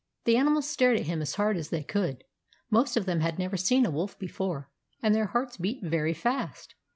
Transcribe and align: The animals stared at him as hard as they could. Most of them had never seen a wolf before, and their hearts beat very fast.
The 0.25 0.35
animals 0.35 0.67
stared 0.67 0.99
at 0.99 1.05
him 1.05 1.21
as 1.21 1.35
hard 1.35 1.57
as 1.57 1.69
they 1.69 1.83
could. 1.83 2.23
Most 2.71 2.97
of 2.97 3.05
them 3.05 3.19
had 3.19 3.37
never 3.37 3.55
seen 3.55 3.85
a 3.85 3.91
wolf 3.91 4.17
before, 4.17 4.67
and 5.03 5.13
their 5.13 5.27
hearts 5.27 5.57
beat 5.57 5.83
very 5.83 6.15
fast. 6.15 6.73